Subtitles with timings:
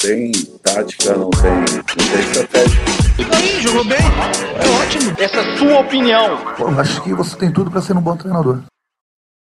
[0.00, 2.80] tem tática, não tem, não tem estratégia.
[3.18, 3.98] Isso aí, jogou bem.
[3.98, 5.14] É ótimo.
[5.18, 6.54] Essa é a sua opinião.
[6.56, 8.62] Pô, acho que você tem tudo para ser um bom treinador.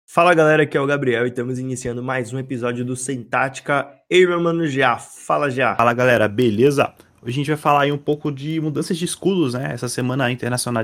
[0.07, 3.89] Fala galera, aqui é o Gabriel e estamos iniciando mais um episódio do Sem Tática.
[4.07, 5.75] Ei, meu mano Já, fala Já.
[5.75, 6.93] Fala galera, beleza?
[7.23, 9.71] Hoje a gente vai falar aí um pouco de mudanças de escudos, né?
[9.73, 10.83] Essa semana a Internacional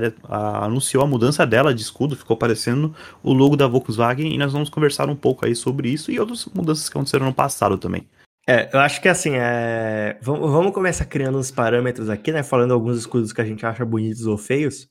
[0.62, 2.92] anunciou a mudança dela de escudo, ficou aparecendo
[3.22, 6.46] o logo da Volkswagen e nós vamos conversar um pouco aí sobre isso e outras
[6.52, 8.04] mudanças que aconteceram no passado também.
[8.50, 10.18] É, eu acho que assim, é...
[10.20, 12.42] vamos, vamos começar criando uns parâmetros aqui, né?
[12.42, 14.88] Falando alguns escudos que a gente acha bonitos ou feios.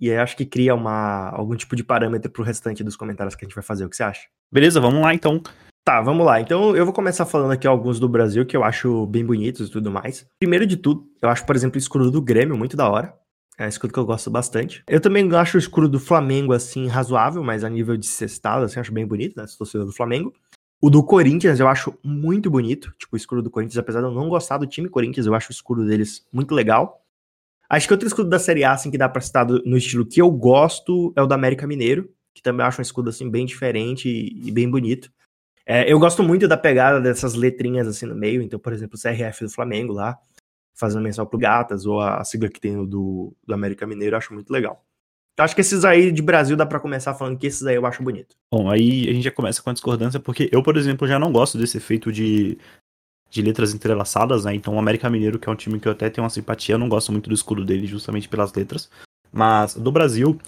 [0.00, 3.44] E aí acho que cria uma, algum tipo de parâmetro pro restante dos comentários que
[3.44, 3.84] a gente vai fazer.
[3.84, 4.22] O que você acha?
[4.50, 5.42] Beleza, vamos lá então.
[5.84, 6.40] Tá, vamos lá.
[6.40, 9.70] Então eu vou começar falando aqui alguns do Brasil que eu acho bem bonitos e
[9.70, 10.26] tudo mais.
[10.40, 13.12] Primeiro de tudo, eu acho, por exemplo, o escudo do Grêmio muito da hora.
[13.58, 14.82] É um escudo que eu gosto bastante.
[14.88, 18.80] Eu também acho o escudo do Flamengo, assim, razoável, mas a nível de cestado, assim,
[18.80, 19.46] acho bem bonito, né?
[19.46, 20.32] Se torcedor do Flamengo.
[20.80, 22.94] O do Corinthians eu acho muito bonito.
[22.98, 25.50] Tipo, o escudo do Corinthians, apesar de eu não gostar do time Corinthians, eu acho
[25.50, 27.04] o escudo deles muito legal.
[27.68, 30.22] Acho que outro escudo da Série A, assim, que dá pra citar no estilo que
[30.22, 33.44] eu gosto é o do América Mineiro, que também eu acho um escudo, assim, bem
[33.44, 35.12] diferente e, bem bonito.
[35.66, 38.40] É, eu gosto muito da pegada dessas letrinhas, assim, no meio.
[38.40, 40.16] Então, por exemplo, o CRF do Flamengo lá,
[40.74, 44.32] fazendo menção pro Gatas, ou a sigla que tem do, do América Mineiro, eu acho
[44.32, 44.87] muito legal.
[45.38, 47.86] Eu acho que esses aí de Brasil dá para começar falando que esses aí eu
[47.86, 48.34] acho bonito.
[48.52, 51.30] Bom, aí a gente já começa com a discordância, porque eu, por exemplo, já não
[51.30, 52.58] gosto desse efeito de,
[53.30, 54.52] de letras entrelaçadas, né?
[54.52, 56.78] Então o América Mineiro, que é um time que eu até tenho uma simpatia, eu
[56.78, 58.90] não gosto muito do escudo dele justamente pelas letras.
[59.30, 60.40] Mas do Brasil,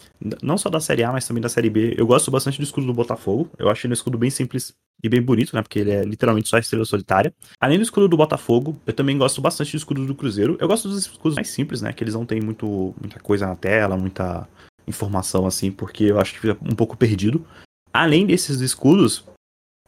[0.43, 2.89] não só da Série A, mas também da Série B, eu gosto bastante do escudo
[2.89, 3.49] do Botafogo.
[3.59, 4.75] Eu acho ele um escudo bem simples
[5.05, 5.63] e bem bonito, né?
[5.63, 7.33] Porque ele é literalmente só a estrela solitária.
[7.61, 10.57] Além do escudo do Botafogo, eu também gosto bastante do escudo do Cruzeiro.
[10.59, 11.93] Eu gosto dos escudos mais simples, né?
[11.93, 14.49] Que eles não têm muito, muita coisa na tela, muita
[14.91, 17.45] informação assim, porque eu acho que fica um pouco perdido.
[17.93, 19.25] Além desses escudos,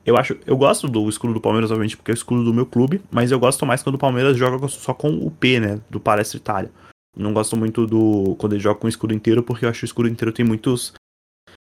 [0.04, 2.66] eu acho, eu gosto do escudo do Palmeiras, obviamente, porque é o escudo do meu
[2.66, 6.00] clube, mas eu gosto mais quando o Palmeiras joga só com o P, né, do
[6.00, 6.72] Palestra Itália.
[7.16, 9.84] Não gosto muito do quando ele joga com o escudo inteiro, porque eu acho que
[9.84, 10.94] o escudo inteiro tem muitos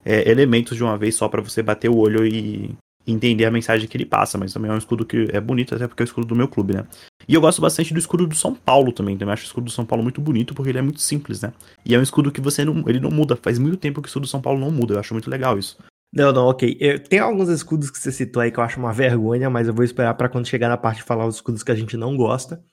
[0.04, 2.76] é, elementos de uma vez só para você bater o olho e
[3.08, 5.88] entender a mensagem que ele passa, mas também é um escudo que é bonito, até
[5.88, 6.86] porque é o escudo do meu clube, né?
[7.28, 9.18] E eu gosto bastante do escudo do São Paulo também.
[9.18, 11.54] Também acho o escudo do São Paulo muito bonito porque ele é muito simples, né?
[11.86, 12.84] E é um escudo que você não.
[12.88, 13.36] Ele não muda.
[13.36, 14.94] Faz muito tempo que o escudo do São Paulo não muda.
[14.94, 15.78] Eu acho muito legal isso.
[16.14, 16.78] Não, não, ok.
[16.80, 19.74] Eu, tem alguns escudos que você citou aí que eu acho uma vergonha, mas eu
[19.74, 22.16] vou esperar para quando chegar na parte de falar os escudos que a gente não
[22.16, 22.64] gosta.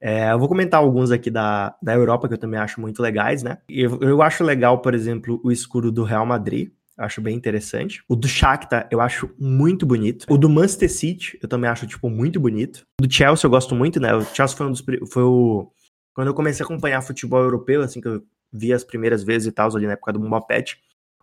[0.00, 3.42] É, eu vou comentar alguns aqui da, da Europa que eu também acho muito legais,
[3.42, 3.58] né?
[3.68, 8.02] Eu, eu acho legal, por exemplo, o escudo do Real Madrid acho bem interessante.
[8.08, 10.26] O do Shakhtar eu acho muito bonito.
[10.28, 12.86] O do Manchester City eu também acho, tipo, muito bonito.
[13.00, 14.14] O do Chelsea eu gosto muito, né?
[14.14, 14.84] O Chelsea foi um dos...
[15.10, 15.70] Foi o...
[16.14, 19.52] Quando eu comecei a acompanhar futebol europeu, assim, que eu vi as primeiras vezes e
[19.52, 20.64] tal, ali na época do Mbappé,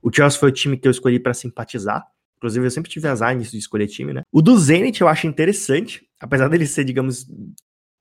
[0.02, 2.06] o Chelsea foi o time que eu escolhi para simpatizar.
[2.38, 4.24] Inclusive, eu sempre tive azar nisso de escolher time, né?
[4.32, 7.28] O do Zenit eu acho interessante, apesar dele ser, digamos,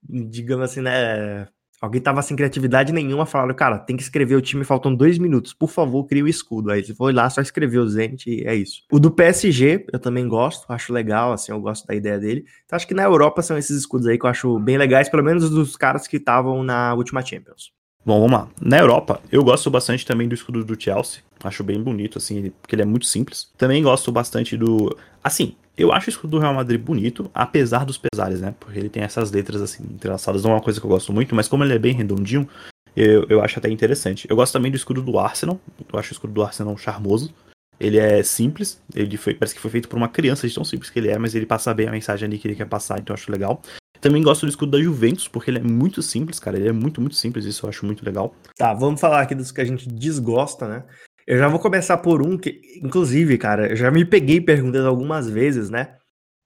[0.08, 1.48] digamos assim, né,
[1.80, 5.52] Alguém tava sem criatividade nenhuma, falaram, cara, tem que escrever o time, faltam dois minutos,
[5.52, 6.72] por favor, crie o escudo.
[6.72, 8.82] Aí você foi lá, só escreveu o Zenit e é isso.
[8.90, 12.44] O do PSG, eu também gosto, acho legal, assim, eu gosto da ideia dele.
[12.66, 15.22] Então acho que na Europa são esses escudos aí que eu acho bem legais, pelo
[15.22, 17.72] menos dos caras que estavam na última Champions.
[18.04, 18.48] Bom, vamos lá.
[18.60, 21.20] Na Europa, eu gosto bastante também do escudo do Chelsea.
[21.44, 23.52] Acho bem bonito, assim, porque ele é muito simples.
[23.56, 24.96] Também gosto bastante do.
[25.22, 28.54] Assim, eu acho o escudo do Real Madrid bonito, apesar dos pesares, né?
[28.58, 31.34] Porque ele tem essas letras assim entrelaçadas, não é uma coisa que eu gosto muito,
[31.34, 32.48] mas como ele é bem redondinho,
[32.96, 34.26] eu, eu acho até interessante.
[34.28, 35.60] Eu gosto também do escudo do Arsenal,
[35.92, 37.32] eu acho o escudo do Arsenal charmoso.
[37.78, 40.90] Ele é simples, ele foi, parece que foi feito por uma criança de tão simples
[40.90, 43.14] que ele é, mas ele passa bem a mensagem ali que ele quer passar, então
[43.14, 43.62] eu acho legal.
[44.00, 46.56] Também gosto do escudo da Juventus, porque ele é muito simples, cara.
[46.56, 48.34] Ele é muito, muito simples, isso eu acho muito legal.
[48.56, 50.84] Tá, vamos falar aqui dos que a gente desgosta, né?
[51.28, 55.28] Eu já vou começar por um que, inclusive, cara, eu já me peguei perguntando algumas
[55.28, 55.98] vezes, né?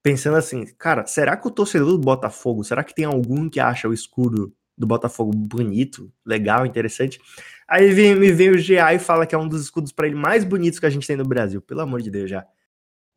[0.02, 3.88] Pensando assim, cara, será que o torcedor do Botafogo, será que tem algum que acha
[3.88, 7.20] o escudo do Botafogo bonito, legal, interessante?
[7.68, 10.16] Aí vem, me vem o GA e fala que é um dos escudos para ele
[10.16, 11.62] mais bonitos que a gente tem no Brasil.
[11.62, 12.44] Pelo amor de Deus, já.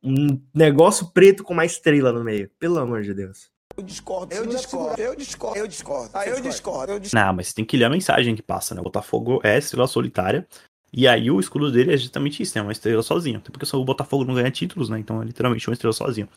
[0.03, 2.47] Um negócio preto com uma estrela no meio.
[2.59, 3.49] Pelo amor de Deus.
[3.75, 6.11] Eu discordo, eu discordo, eu discordo, eu discordo.
[6.29, 7.25] Eu discordo, eu discordo.
[7.25, 8.81] Não, mas você tem que ler a mensagem que passa, né?
[8.81, 10.47] O Botafogo é estrela solitária.
[10.93, 13.37] E aí o escudo dele é justamente isso, é uma estrela sozinho.
[13.37, 14.99] Até porque o Botafogo não ganha títulos, né?
[14.99, 16.29] Então é literalmente uma estrela sozinho.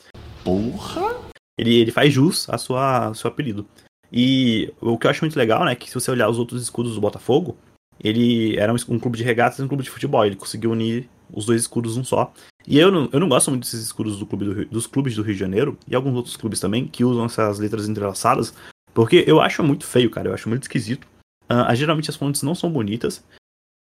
[0.42, 1.16] Porra!
[1.58, 3.66] Ele, ele faz jus a sua seu apelido.
[4.12, 6.62] E o que eu acho muito legal, né, é que se você olhar os outros
[6.62, 7.56] escudos do Botafogo,
[8.00, 10.24] ele era um, um clube de regatas e um clube de futebol.
[10.24, 12.32] Ele conseguiu unir os dois escudos num só.
[12.66, 15.14] E eu não, eu não gosto muito desses escudos do clube do Rio, dos clubes
[15.14, 18.54] do Rio de Janeiro e alguns outros clubes também que usam essas letras entrelaçadas,
[18.94, 20.28] porque eu acho muito feio, cara.
[20.28, 21.06] Eu acho muito esquisito.
[21.50, 23.24] Uh, geralmente as fontes não são bonitas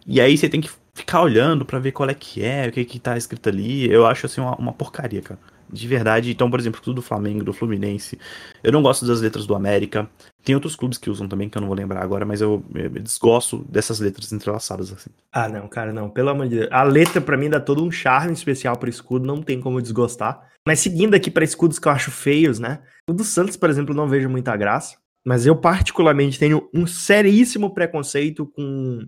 [0.08, 2.82] E aí você tem que ficar olhando para ver qual é que é, o que
[2.82, 3.90] que tá escrito ali.
[3.90, 5.38] Eu acho assim uma, uma porcaria, cara.
[5.70, 6.31] De verdade.
[6.31, 8.19] Então, por exemplo, tudo do Flamengo, do Fluminense.
[8.64, 10.08] Eu não gosto das letras do América.
[10.43, 12.88] Tem outros clubes que usam também, que eu não vou lembrar agora, mas eu, eu
[12.88, 15.10] desgosto dessas letras entrelaçadas, assim.
[15.31, 16.08] Ah, não, cara, não.
[16.08, 16.69] Pelo amor de Deus.
[16.72, 20.40] A letra, para mim, dá todo um charme especial pro escudo, não tem como desgostar.
[20.66, 22.81] Mas seguindo aqui para escudos que eu acho feios, né?
[23.06, 24.96] O do Santos, por exemplo, não vejo muita graça.
[25.22, 29.06] Mas eu, particularmente, tenho um seríssimo preconceito com,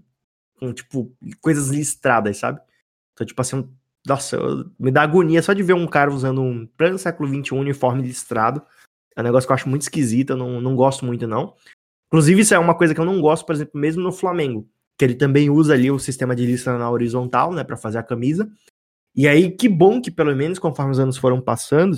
[0.61, 2.61] com tipo, coisas listradas, sabe?
[3.15, 3.69] Então, tipo assim,
[4.07, 7.55] nossa, eu, me dá agonia só de ver um cara usando um pleno século XXI
[7.55, 8.63] uniforme listrado.
[9.17, 11.55] É um negócio que eu acho muito esquisito, eu não, não gosto muito, não.
[12.09, 14.69] Inclusive, isso é uma coisa que eu não gosto, por exemplo, mesmo no Flamengo.
[14.99, 18.03] Que ele também usa ali o sistema de listra na horizontal, né, para fazer a
[18.03, 18.51] camisa.
[19.15, 21.97] E aí, que bom que, pelo menos, conforme os anos foram passando,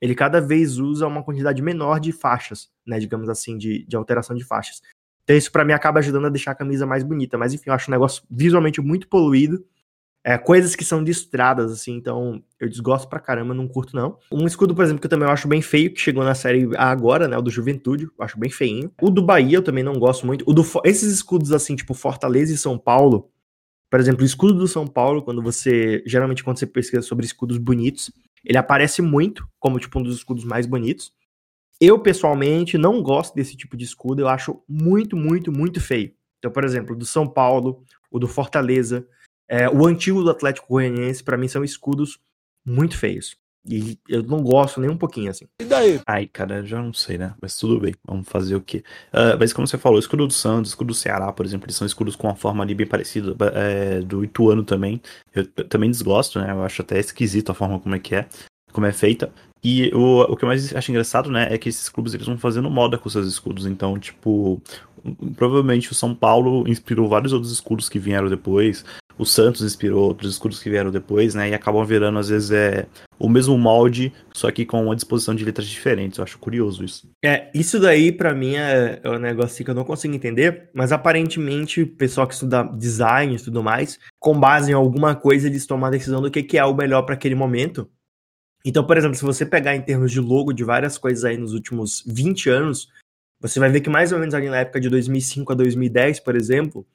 [0.00, 4.34] ele cada vez usa uma quantidade menor de faixas, né, digamos assim, de, de alteração
[4.34, 4.82] de faixas.
[5.24, 7.74] Então isso para mim acaba ajudando a deixar a camisa mais bonita, mas enfim, eu
[7.74, 9.64] acho um negócio visualmente muito poluído,
[10.24, 14.18] é, coisas que são de estradas, assim, então eu desgosto pra caramba, não curto não.
[14.30, 17.26] Um escudo, por exemplo, que eu também acho bem feio, que chegou na série agora,
[17.26, 18.92] né, o do Juventude, eu acho bem feinho.
[19.00, 20.44] O do Bahia eu também não gosto muito.
[20.48, 23.30] O do, esses escudos, assim, tipo Fortaleza e São Paulo,
[23.90, 27.58] por exemplo, o escudo do São Paulo, quando você, geralmente quando você pesquisa sobre escudos
[27.58, 28.12] bonitos,
[28.44, 31.12] ele aparece muito como tipo um dos escudos mais bonitos.
[31.84, 36.14] Eu pessoalmente não gosto desse tipo de escudo, eu acho muito, muito, muito feio.
[36.38, 39.04] Então, por exemplo, do São Paulo, o do Fortaleza,
[39.48, 42.20] é, o antigo do Atlético Goianiense, para mim são escudos
[42.64, 43.36] muito feios.
[43.68, 45.48] E eu não gosto nem um pouquinho, assim.
[45.60, 46.00] E daí?
[46.06, 47.34] Ai, cara, já não sei, né?
[47.42, 48.84] Mas tudo bem, vamos fazer o quê?
[49.12, 51.66] Uh, mas como você falou, o escudo do Santos, o escudo do Ceará, por exemplo,
[51.66, 55.02] eles são escudos com uma forma ali bem parecida, é, do Ituano também.
[55.34, 56.52] Eu, eu também desgosto, né?
[56.52, 58.28] Eu acho até esquisito a forma como é que é,
[58.72, 59.32] como é feita.
[59.64, 62.36] E o, o que eu mais acho engraçado, né, é que esses clubes eles vão
[62.36, 63.66] fazendo moda com seus escudos.
[63.66, 64.60] Então, tipo,
[65.36, 68.84] provavelmente o São Paulo inspirou vários outros escudos que vieram depois
[69.18, 71.50] o Santos inspirou outros escudos que vieram depois, né?
[71.50, 72.86] E acabam virando, às vezes, é
[73.18, 76.18] o mesmo molde, só que com uma disposição de letras diferentes.
[76.18, 77.08] Eu acho curioso isso.
[77.24, 80.92] É, isso daí, para mim, é, é um negócio que eu não consigo entender, mas
[80.92, 85.66] aparentemente, o pessoal que estuda design e tudo mais, com base em alguma coisa, eles
[85.66, 87.88] tomam a decisão do que, que é o melhor para aquele momento.
[88.64, 91.52] Então, por exemplo, se você pegar em termos de logo de várias coisas aí nos
[91.52, 92.88] últimos 20 anos,
[93.40, 96.36] você vai ver que mais ou menos ali na época de 2005 a 2010, por
[96.36, 96.86] exemplo,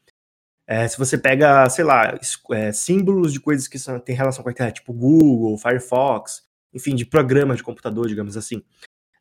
[0.65, 2.17] é, se você pega, sei lá,
[2.51, 7.05] é, símbolos de coisas que têm relação com a internet, tipo Google, Firefox, enfim, de
[7.05, 8.61] programas de computador, digamos assim.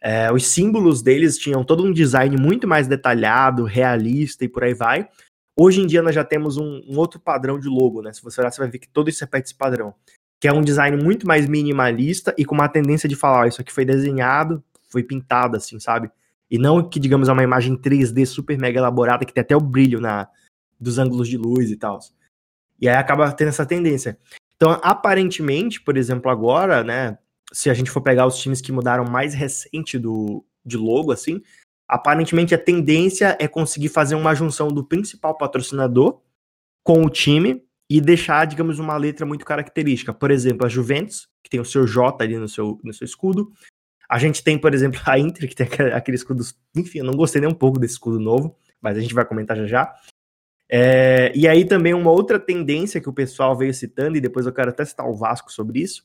[0.03, 4.75] É, os símbolos deles tinham todo um design muito mais detalhado, realista e por aí
[4.75, 5.09] vai.
[5.59, 8.13] Hoje em dia nós já temos um, um outro padrão de logo, né?
[8.13, 9.95] Se você olhar, você vai ver que todo isso repete esse padrão.
[10.41, 13.73] Que é um design muito mais minimalista e com uma tendência de falar, isso aqui
[13.73, 16.11] foi desenhado, foi pintado, assim, sabe?
[16.51, 19.61] E não que, digamos, é uma imagem 3D super mega elaborada, que tem até o
[19.61, 20.29] brilho na,
[20.79, 21.99] dos ângulos de luz e tal.
[22.81, 24.19] E aí acaba tendo essa tendência.
[24.57, 27.19] Então, aparentemente, por exemplo, agora, né,
[27.53, 31.43] se a gente for pegar os times que mudaram mais recente do, de logo, assim,
[31.89, 36.21] aparentemente a tendência é conseguir fazer uma junção do principal patrocinador
[36.83, 40.13] com o time e deixar, digamos, uma letra muito característica.
[40.13, 43.53] Por exemplo, a Juventus, que tem o seu J ali no seu, no seu escudo.
[44.09, 46.45] A gente tem, por exemplo, a Inter, que tem aquele escudo.
[46.77, 49.57] Enfim, eu não gostei nem um pouco desse escudo novo, mas a gente vai comentar
[49.57, 49.95] já já.
[50.69, 54.53] É, e aí também uma outra tendência que o pessoal veio citando, e depois eu
[54.53, 56.05] quero até citar o Vasco sobre isso,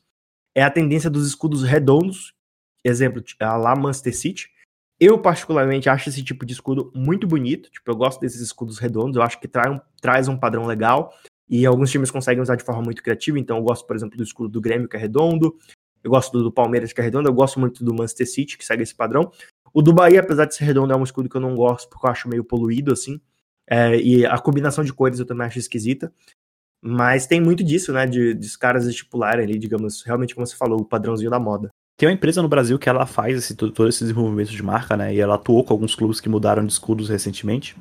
[0.56, 2.34] é a tendência dos escudos redondos,
[2.84, 4.50] exemplo, a lá Manchester City.
[5.00, 9.18] Eu, particularmente, acho esse tipo de escudo muito bonito, tipo, eu gosto desses escudos redondos,
[9.18, 11.12] eu acho que trai um, traz um padrão legal,
[11.52, 14.24] e alguns times conseguem usar de forma muito criativa, então eu gosto, por exemplo, do
[14.24, 15.56] escudo do Grêmio, que é redondo,
[16.04, 18.84] eu gosto do, Palmeiras, que é redondo, eu gosto muito do Manchester City, que segue
[18.84, 19.32] esse padrão.
[19.74, 22.08] O do Bahia, apesar de ser redondo, é um escudo que eu não gosto, porque
[22.08, 23.22] eu acho meio poluído, assim,
[23.70, 26.12] é, e a combinação de cores eu também acho esquisita.
[26.82, 28.08] Mas tem muito disso, né?
[28.08, 31.70] De, de caras estipularem ali, digamos, realmente como você falou, o padrãozinho da moda.
[31.96, 35.14] Tem uma empresa no Brasil que ela faz esse, todo esse desenvolvimento de marca, né?
[35.14, 37.78] E ela atuou com alguns clubes que mudaram de escudos recentemente.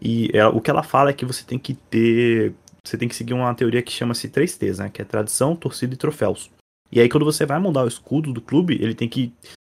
[0.00, 2.54] E ela, o que ela fala é que você tem que ter.
[2.84, 4.90] Você tem que seguir uma teoria que chama-se 3Ts, né?
[4.90, 6.50] Que é tradição, torcida e troféus.
[6.92, 9.32] E aí, quando você vai mudar o escudo do clube, ele tem que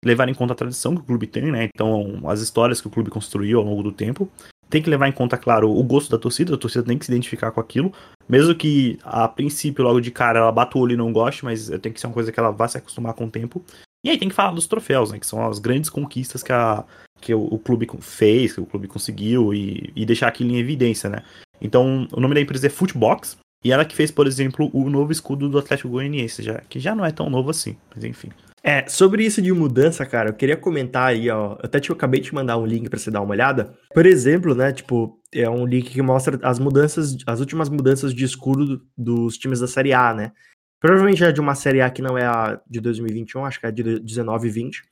[0.05, 1.69] levar em conta a tradição que o clube tem, né?
[1.73, 4.29] Então, as histórias que o clube construiu ao longo do tempo
[4.69, 7.13] tem que levar em conta, claro, o gosto da torcida, a torcida tem que se
[7.13, 7.93] identificar com aquilo,
[8.29, 11.69] mesmo que a princípio, logo de cara, ela bata o olho e não goste, mas
[11.81, 13.65] tem que ser uma coisa que ela vá se acostumar com o tempo.
[14.05, 16.85] E aí tem que falar dos troféus, né, que são as grandes conquistas que, a,
[17.21, 21.09] que o, o clube fez, que o clube conseguiu, e, e deixar aquilo em evidência,
[21.09, 21.23] né.
[21.61, 25.11] Então, o nome da empresa é Footbox, e ela que fez, por exemplo, o novo
[25.11, 28.31] escudo do Atlético Goianiense, já, que já não é tão novo assim, mas enfim.
[28.63, 31.57] É, sobre isso de mudança, cara, eu queria comentar aí, ó.
[31.63, 33.73] Até te, eu acabei de mandar um link para você dar uma olhada.
[33.95, 38.25] Por exemplo, né, tipo, é um link que mostra as mudanças, as últimas mudanças de
[38.25, 40.33] escudo dos times da Série A, né?
[40.81, 43.71] Provavelmente é de uma Série A que não é a de 2021, acho que é
[43.71, 44.83] de 19 e 20.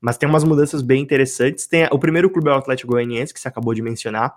[0.00, 1.66] Mas tem umas mudanças bem interessantes.
[1.66, 4.34] Tem, o primeiro clube é o Atlético Goianiense, que você acabou de mencionar.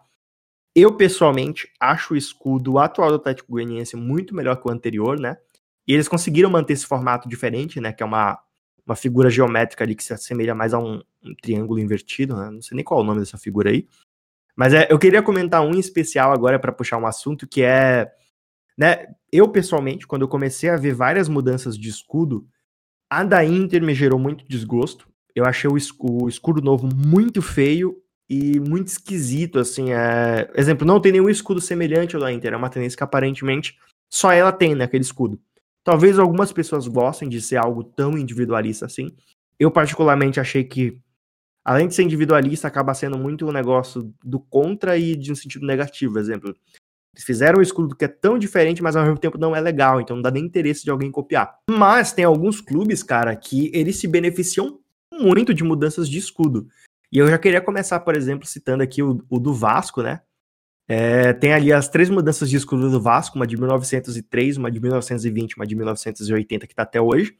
[0.75, 5.37] Eu, pessoalmente, acho o escudo atual do Atlético Goianiense muito melhor que o anterior, né?
[5.87, 7.93] E eles conseguiram manter esse formato diferente, né?
[7.93, 8.39] Que é uma
[8.85, 12.51] uma figura geométrica ali que se assemelha mais a um, um triângulo invertido, né?
[12.51, 13.87] Não sei nem qual é o nome dessa figura aí.
[14.55, 18.09] Mas é, eu queria comentar um em especial agora para puxar um assunto que é,
[18.77, 22.47] né, eu pessoalmente, quando eu comecei a ver várias mudanças de escudo,
[23.09, 25.09] a da Inter me gerou muito desgosto.
[25.33, 30.51] Eu achei o, o escudo novo muito feio e muito esquisito, assim, é...
[30.55, 33.77] exemplo, não tem nenhum escudo semelhante ao da Inter, é uma tendência que aparentemente
[34.09, 35.39] só ela tem naquele né, escudo.
[35.83, 39.15] Talvez algumas pessoas gostem de ser algo tão individualista assim.
[39.59, 40.97] Eu, particularmente, achei que,
[41.63, 45.65] além de ser individualista, acaba sendo muito um negócio do contra e de um sentido
[45.65, 46.17] negativo.
[46.17, 46.55] Exemplo,
[47.13, 50.01] eles fizeram um escudo que é tão diferente, mas ao mesmo tempo não é legal,
[50.01, 51.59] então não dá nem interesse de alguém copiar.
[51.69, 54.79] Mas tem alguns clubes, cara, que eles se beneficiam
[55.13, 56.67] muito de mudanças de escudo.
[57.15, 60.19] E eu já queria começar, por exemplo, citando aqui o, o do Vasco, né?
[60.85, 64.81] É, tem ali as três mudanças de escudo do Vasco, uma de 1903, uma de
[64.81, 67.37] 1920, uma de 1980, que tá até hoje.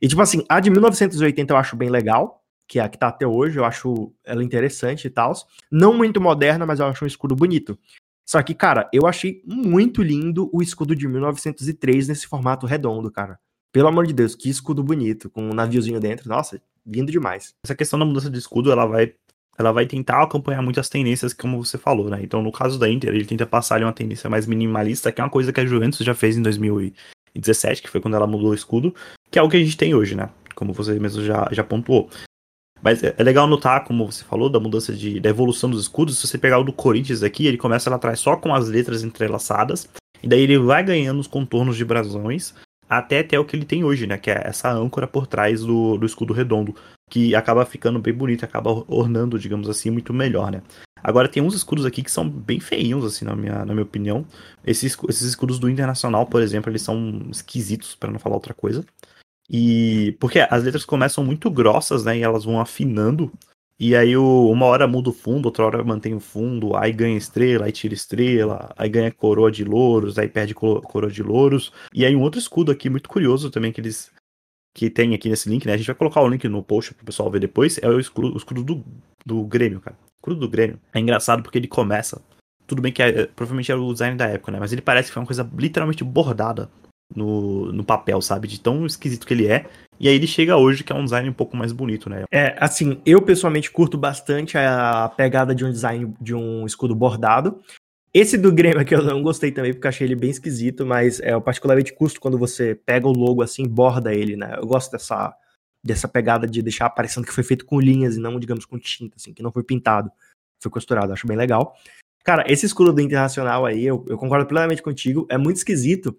[0.00, 3.08] E, tipo assim, a de 1980 eu acho bem legal, que é a que tá
[3.08, 5.34] até hoje, eu acho ela interessante e tal.
[5.70, 7.78] Não muito moderna, mas eu acho um escudo bonito.
[8.24, 13.38] Só que, cara, eu achei muito lindo o escudo de 1903 nesse formato redondo, cara.
[13.70, 16.26] Pelo amor de Deus, que escudo bonito, com um naviozinho dentro.
[16.26, 17.54] Nossa, lindo demais.
[17.64, 19.14] Essa questão da mudança de escudo, ela vai
[19.58, 22.20] ela vai tentar acompanhar muitas tendências, como você falou, né?
[22.22, 25.24] Então, no caso da Inter, ele tenta passar ali uma tendência mais minimalista, que é
[25.24, 28.54] uma coisa que a Juventus já fez em 2017, que foi quando ela mudou o
[28.54, 28.94] escudo,
[29.30, 30.30] que é o que a gente tem hoje, né?
[30.54, 32.08] Como você mesmo já, já pontuou.
[32.82, 36.18] Mas é, é legal notar, como você falou, da mudança de da evolução dos escudos.
[36.18, 39.02] Se você pegar o do Corinthians aqui, ele começa lá atrás só com as letras
[39.02, 39.86] entrelaçadas,
[40.22, 42.54] e daí ele vai ganhando os contornos de brasões,
[42.90, 44.18] até até o que ele tem hoje, né?
[44.18, 46.74] Que é essa âncora por trás do, do escudo redondo
[47.08, 50.62] que acaba ficando bem bonito, acaba ornando, digamos assim, muito melhor, né?
[51.02, 54.24] Agora tem uns escudos aqui que são bem feinhos, assim, na minha, na minha opinião.
[54.64, 58.84] Esses, esses escudos do Internacional, por exemplo, eles são esquisitos, para não falar outra coisa.
[59.48, 62.18] E porque as letras começam muito grossas, né?
[62.18, 63.32] E elas vão afinando.
[63.80, 67.16] E aí o, uma hora muda o fundo, outra hora mantém o fundo, aí ganha
[67.16, 71.72] estrela, aí tira estrela, aí ganha coroa de louros, aí perde coroa de louros.
[71.94, 74.12] E aí um outro escudo aqui muito curioso também que eles
[74.74, 75.72] que tem aqui nesse link, né?
[75.72, 77.78] A gente vai colocar o link no post pro pessoal ver depois.
[77.78, 78.84] É o escudo, o escudo do,
[79.24, 79.96] do Grêmio, cara.
[79.96, 80.78] O escudo do Grêmio.
[80.94, 82.20] É engraçado porque ele começa.
[82.66, 84.60] Tudo bem que é, provavelmente era o design da época, né?
[84.60, 86.70] Mas ele parece que foi uma coisa literalmente bordada
[87.14, 88.48] no, no papel, sabe?
[88.48, 89.66] De tão esquisito que ele é.
[89.98, 92.24] E aí ele chega hoje, que é um design um pouco mais bonito, né?
[92.30, 97.60] É, assim, eu pessoalmente curto bastante a pegada de um design de um escudo bordado.
[98.12, 101.38] Esse do Grêmio aqui eu não gostei também, porque achei ele bem esquisito, mas é
[101.38, 104.56] particularmente custo quando você pega o logo assim, borda ele, né?
[104.56, 105.32] Eu gosto dessa,
[105.84, 109.16] dessa pegada de deixar parecendo que foi feito com linhas e não, digamos, com tinta,
[109.16, 110.10] assim, que não foi pintado,
[110.60, 111.76] foi costurado, acho bem legal.
[112.24, 116.16] Cara, esse escudo do Internacional aí, eu, eu concordo plenamente contigo, é muito esquisito,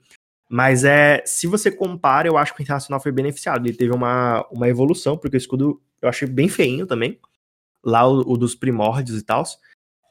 [0.51, 4.45] mas é, se você compara, eu acho que o Internacional foi beneficiado, ele teve uma,
[4.51, 7.19] uma evolução, porque o escudo eu achei bem feinho também,
[7.83, 9.45] lá o, o dos primórdios e tal,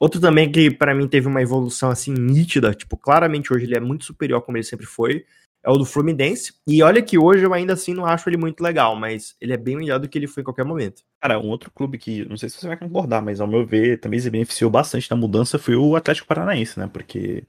[0.01, 3.81] Outro também que para mim teve uma evolução assim nítida, tipo, claramente hoje ele é
[3.81, 5.27] muito superior como ele sempre foi,
[5.63, 6.55] é o do Fluminense.
[6.67, 9.59] E olha que hoje eu ainda assim não acho ele muito legal, mas ele é
[9.59, 11.03] bem melhor do que ele foi em qualquer momento.
[11.21, 14.01] Cara, um outro clube que, não sei se você vai concordar, mas ao meu ver
[14.01, 16.89] também se beneficiou bastante da mudança foi o Atlético Paranaense, né?
[16.91, 17.45] Porque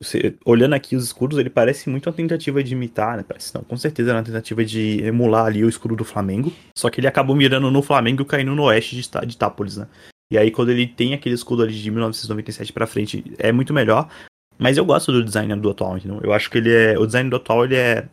[0.00, 3.24] você, olhando aqui os escudos, ele parece muito uma tentativa de imitar, né?
[3.26, 6.52] Parece não, com certeza era uma tentativa de emular ali o escudo do Flamengo.
[6.76, 9.88] Só que ele acabou mirando no Flamengo e caindo no oeste de, de Itápolis, né?
[10.30, 14.08] E aí, quando ele tem aquele escudo ali de 1997 pra frente, é muito melhor.
[14.58, 16.20] Mas eu gosto do design do atual, entendeu?
[16.22, 16.98] Eu acho que ele é.
[16.98, 18.08] O design do atual, ele é.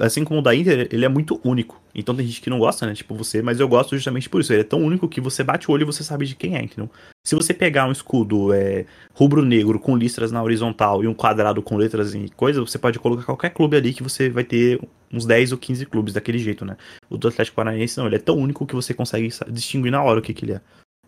[0.00, 1.80] Assim como o da Inter, ele é muito único.
[1.94, 2.94] Então tem gente que não gosta, né?
[2.94, 4.52] Tipo você, mas eu gosto justamente por isso.
[4.52, 6.62] Ele é tão único que você bate o olho e você sabe de quem é,
[6.62, 6.90] entendeu?
[7.24, 11.76] Se você pegar um escudo é, rubro-negro com listras na horizontal e um quadrado com
[11.76, 14.80] letras e coisa, você pode colocar qualquer clube ali que você vai ter
[15.12, 16.76] uns 10 ou 15 clubes daquele jeito, né?
[17.08, 20.20] O do Atlético Paranaense não, ele é tão único que você consegue distinguir na hora
[20.20, 20.60] o que, que ele é.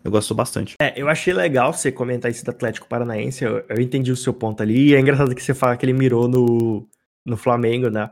[0.03, 0.75] Eu gosto bastante.
[0.79, 3.43] É, eu achei legal você comentar isso do Atlético Paranaense.
[3.43, 4.89] Eu, eu entendi o seu ponto ali.
[4.89, 6.87] E é engraçado que você fala que ele mirou no,
[7.25, 8.11] no Flamengo, né?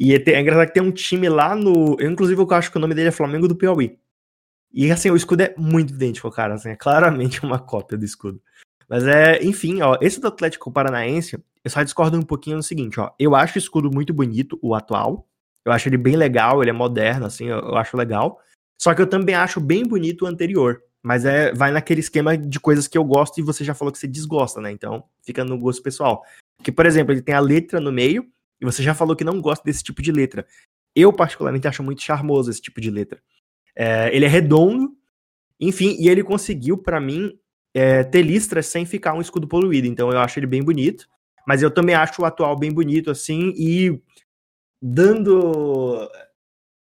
[0.00, 1.94] E é, é engraçado que tem um time lá no.
[2.00, 3.98] Eu, inclusive, eu acho que o nome dele é Flamengo do Piauí.
[4.72, 6.54] E assim, o escudo é muito idêntico, cara.
[6.54, 8.40] Assim, é claramente uma cópia do escudo.
[8.88, 12.98] Mas é, enfim, ó, esse do Atlético Paranaense, eu só discordo um pouquinho no seguinte,
[12.98, 13.10] ó.
[13.18, 15.28] Eu acho o escudo muito bonito, o atual.
[15.66, 18.40] Eu acho ele bem legal, ele é moderno, assim, eu, eu acho legal.
[18.80, 20.82] Só que eu também acho bem bonito o anterior.
[21.02, 23.98] Mas é, vai naquele esquema de coisas que eu gosto e você já falou que
[23.98, 24.72] você desgosta, né?
[24.72, 26.22] Então fica no gosto pessoal.
[26.62, 28.26] Que, por exemplo, ele tem a letra no meio
[28.60, 30.46] e você já falou que não gosta desse tipo de letra.
[30.94, 33.22] Eu, particularmente, acho muito charmoso esse tipo de letra.
[33.74, 34.90] É, ele é redondo,
[35.58, 37.32] enfim, e ele conseguiu, para mim,
[37.72, 39.86] é, ter listras sem ficar um escudo poluído.
[39.86, 41.06] Então eu acho ele bem bonito.
[41.46, 44.00] Mas eu também acho o atual bem bonito, assim, e
[44.80, 46.08] dando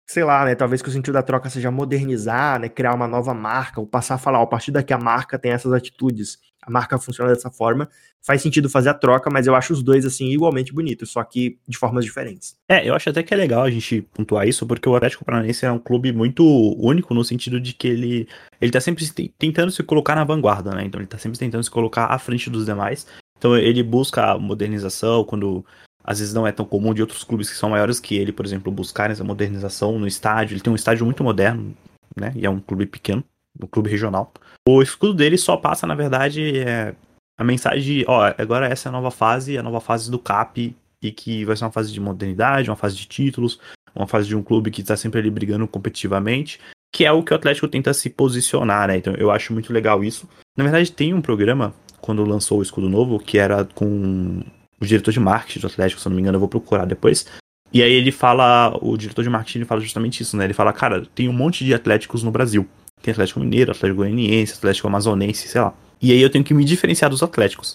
[0.09, 3.31] sei lá, né, talvez que o sentido da troca seja modernizar, né, criar uma nova
[3.31, 6.71] marca, ou passar a falar, ó, a partir daqui a marca tem essas atitudes, a
[6.71, 7.87] marca funciona dessa forma,
[8.19, 11.59] faz sentido fazer a troca, mas eu acho os dois, assim, igualmente bonitos, só que
[11.67, 12.57] de formas diferentes.
[12.67, 15.63] É, eu acho até que é legal a gente pontuar isso, porque o Atlético Paranaense
[15.63, 16.43] é um clube muito
[16.79, 18.27] único no sentido de que ele,
[18.59, 19.05] ele tá sempre
[19.37, 22.49] tentando se colocar na vanguarda, né, então ele tá sempre tentando se colocar à frente
[22.49, 23.05] dos demais,
[23.37, 25.63] então ele busca modernização quando
[26.09, 28.43] às vezes não é tão comum de outros clubes que são maiores que ele, por
[28.43, 30.55] exemplo, buscarem essa modernização no estádio.
[30.55, 31.71] Ele tem um estádio muito moderno,
[32.19, 32.33] né?
[32.35, 33.23] E é um clube pequeno,
[33.61, 34.33] um clube regional.
[34.67, 36.95] O escudo dele só passa, na verdade, é
[37.37, 40.75] a mensagem de, ó, agora essa é a nova fase, a nova fase do CAP,
[40.99, 43.59] e que vai ser uma fase de modernidade, uma fase de títulos,
[43.95, 46.59] uma fase de um clube que está sempre ali brigando competitivamente,
[46.91, 48.97] que é o que o Atlético tenta se posicionar, né?
[48.97, 50.27] Então eu acho muito legal isso.
[50.57, 54.41] Na verdade, tem um programa, quando lançou o escudo novo, que era com
[54.81, 57.25] o diretor de marketing do Atlético, se eu não me engano, eu vou procurar depois.
[57.71, 60.45] E aí ele fala, o diretor de marketing fala justamente isso, né?
[60.45, 62.67] Ele fala, cara, tem um monte de Atléticos no Brasil.
[63.01, 65.73] Tem Atlético Mineiro, Atlético Goianiense, Atlético Amazonense, sei lá.
[66.01, 67.73] E aí eu tenho que me diferenciar dos Atléticos.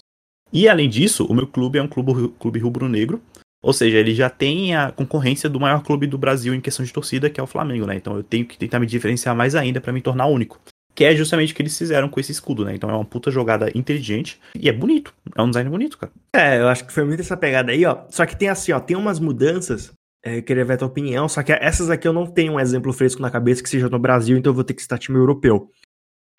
[0.52, 3.20] E além disso, o meu clube é um clube, clube rubro-negro,
[3.62, 6.92] ou seja, ele já tem a concorrência do maior clube do Brasil em questão de
[6.92, 7.96] torcida, que é o Flamengo, né?
[7.96, 10.60] Então eu tenho que tentar me diferenciar mais ainda para me tornar único.
[10.94, 12.74] Que é justamente o que eles fizeram com esse escudo, né?
[12.74, 15.12] Então é uma puta jogada inteligente e é bonito.
[15.34, 16.12] É um design bonito, cara.
[16.32, 18.04] É, eu acho que foi muito essa pegada aí, ó.
[18.10, 19.92] Só que tem assim, ó, tem umas mudanças.
[20.22, 22.90] É, queria ver a tua opinião, só que essas aqui eu não tenho um exemplo
[22.94, 25.70] fresco na cabeça que seja no Brasil, então eu vou ter que citar time europeu.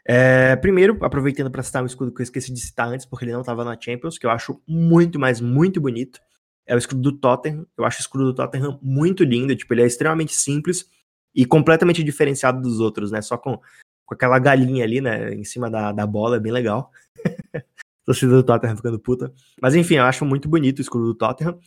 [0.08, 3.34] É, primeiro, aproveitando para citar um escudo que eu esqueci de citar antes, porque ele
[3.34, 6.20] não estava na Champions, que eu acho muito, mas muito bonito.
[6.68, 7.66] É o escudo do Tottenham.
[7.78, 9.56] Eu acho o escudo do Tottenham muito lindo.
[9.56, 10.86] Tipo, ele é extremamente simples
[11.34, 13.22] e completamente diferenciado dos outros, né?
[13.22, 13.60] Só com
[14.06, 16.92] com aquela galinha ali, né, em cima da, da bola, é bem legal.
[18.06, 19.34] Torcida do Tottenham ficando puta.
[19.60, 21.60] Mas enfim, eu acho muito bonito o escudo do Tottenham.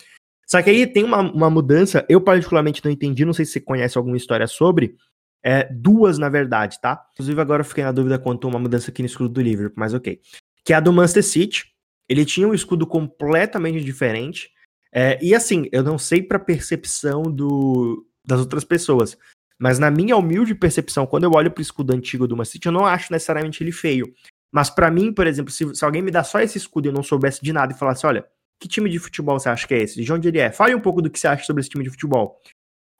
[0.46, 3.60] Só que aí tem uma, uma mudança, eu particularmente não entendi, não sei se você
[3.60, 4.96] conhece alguma história sobre.
[5.42, 7.06] É, duas, na verdade, tá?
[7.12, 9.76] Inclusive, agora eu fiquei na dúvida quanto a uma mudança aqui no escudo do Liverpool,
[9.76, 10.20] mas ok.
[10.64, 11.66] Que é a do Manchester City.
[12.08, 14.50] Ele tinha um escudo completamente diferente.
[14.92, 19.18] É, e assim, eu não sei pra percepção do, das outras pessoas,
[19.60, 22.72] mas na minha humilde percepção, quando eu olho pro escudo antigo do Man City, eu
[22.72, 24.12] não acho necessariamente ele feio.
[24.52, 26.92] Mas para mim, por exemplo, se, se, alguém me dá só esse escudo e eu
[26.92, 28.24] não soubesse de nada e falasse, olha,
[28.60, 30.02] que time de futebol você acha que é esse?
[30.02, 30.50] De onde ele é?
[30.50, 32.40] Fale um pouco do que você acha sobre esse time de futebol.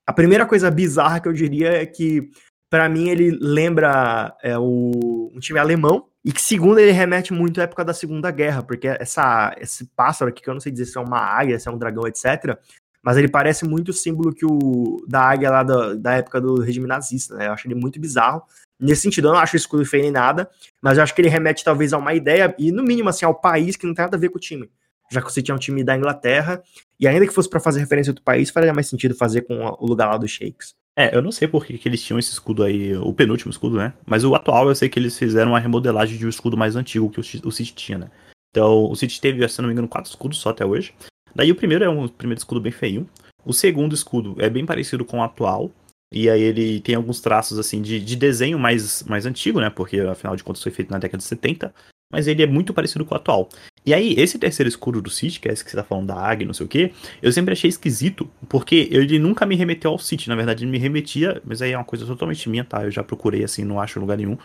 [0.06, 2.30] A primeira coisa bizarra que eu diria é que,
[2.70, 7.60] para mim, ele lembra é, o, um time alemão, e que, segundo, ele remete muito
[7.60, 10.86] à época da Segunda Guerra, porque essa, esse pássaro aqui, que eu não sei dizer
[10.86, 12.58] se é uma águia, se é um dragão, etc.,
[13.02, 16.61] mas ele parece muito o símbolo que o da águia lá da, da época do
[16.61, 17.46] regime nazista, né?
[17.48, 18.42] Eu acho ele muito bizarro.
[18.80, 20.48] Nesse sentido, eu não acho o escudo feio nem nada,
[20.80, 23.34] mas eu acho que ele remete talvez a uma ideia, e no mínimo assim, ao
[23.34, 24.70] país que não tem nada a ver com o time.
[25.11, 26.62] Já que você tinha um time da Inglaterra,
[27.00, 29.87] e ainda que fosse para fazer referência outro país, faria mais sentido fazer com o
[29.87, 30.74] lugar lá dos Shakes.
[30.96, 33.76] É, eu não sei por que, que, eles tinham esse escudo aí, o penúltimo escudo,
[33.76, 33.94] né?
[34.04, 37.08] Mas o atual eu sei que eles fizeram uma remodelagem de um escudo mais antigo
[37.08, 38.11] que o, o City tinha, né?
[38.50, 40.92] Então, o City teve, se não me engano, quatro escudos só até hoje.
[41.38, 43.09] Daí o primeiro é um primeiro escudo bem feio.
[43.44, 45.70] O segundo escudo é bem parecido com o atual.
[46.12, 49.70] E aí ele tem alguns traços assim de, de desenho mais, mais antigo, né?
[49.70, 51.72] Porque afinal de contas foi feito na década de 70.
[52.12, 53.48] Mas ele é muito parecido com o atual.
[53.87, 56.16] E aí, esse terceiro escudo do City, que é esse que você tá falando da
[56.16, 59.98] águia, não sei o que, eu sempre achei esquisito, porque ele nunca me remeteu ao
[59.98, 60.29] City.
[60.29, 62.83] Na verdade, ele me remetia, mas aí é uma coisa totalmente minha, tá?
[62.83, 64.37] Eu já procurei assim, não acho lugar nenhum.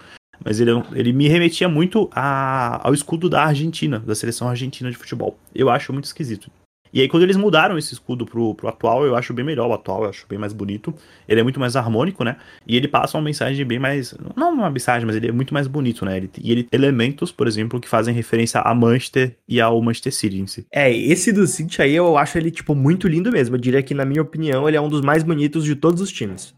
[0.46, 4.98] Mas ele, ele me remetia muito a, ao escudo da Argentina, da seleção argentina de
[4.98, 5.40] futebol.
[5.56, 6.52] Eu acho muito esquisito.
[6.94, 9.74] E aí, quando eles mudaram esse escudo pro, pro atual, eu acho bem melhor o
[9.74, 10.94] atual, eu acho bem mais bonito.
[11.28, 12.38] Ele é muito mais harmônico, né?
[12.68, 14.16] E ele passa uma mensagem bem mais.
[14.36, 16.18] Não uma mensagem, mas ele é muito mais bonito, né?
[16.18, 20.14] Ele, e ele tem elementos, por exemplo, que fazem referência a Manchester e ao Manchester
[20.14, 20.68] City em si.
[20.72, 23.56] É, esse do City aí eu acho ele, tipo, muito lindo mesmo.
[23.56, 26.12] Eu diria que, na minha opinião, ele é um dos mais bonitos de todos os
[26.12, 26.54] times.